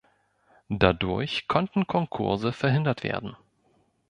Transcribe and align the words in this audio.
Dadurch 0.69 1.47
konnten 1.47 1.85
Konkurse 1.85 2.53
verhindert 2.53 3.03
werden. 3.03 3.37